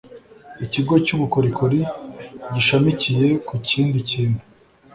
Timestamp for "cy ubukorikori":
1.05-1.79